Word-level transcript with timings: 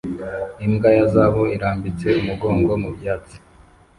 Imbwa 0.65 0.89
ya 0.97 1.05
zahabu 1.13 1.43
irambitse 1.55 2.07
umugongo 2.21 2.71
mu 2.81 2.89
byatsi 2.95 3.35